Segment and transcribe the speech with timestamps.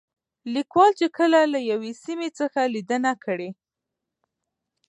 [0.53, 3.49] ليکوال چې کله له يوې سيمې څخه ليدنه کړې